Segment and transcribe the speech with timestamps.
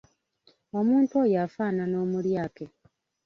[0.79, 2.65] Omuntu oyo afaanana omulyake.